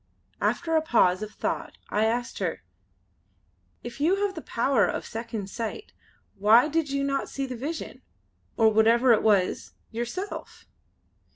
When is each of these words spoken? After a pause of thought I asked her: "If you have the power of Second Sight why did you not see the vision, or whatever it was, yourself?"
After 0.41 0.75
a 0.75 0.81
pause 0.81 1.21
of 1.21 1.29
thought 1.31 1.77
I 1.91 2.05
asked 2.05 2.39
her: 2.39 2.63
"If 3.83 4.01
you 4.01 4.25
have 4.25 4.33
the 4.33 4.41
power 4.41 4.87
of 4.87 5.05
Second 5.05 5.47
Sight 5.51 5.93
why 6.39 6.67
did 6.67 6.89
you 6.89 7.03
not 7.03 7.29
see 7.29 7.45
the 7.45 7.55
vision, 7.55 8.01
or 8.57 8.69
whatever 8.73 9.13
it 9.13 9.21
was, 9.21 9.73
yourself?" 9.91 10.65